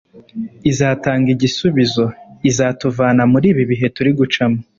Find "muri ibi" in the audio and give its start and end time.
3.31-3.63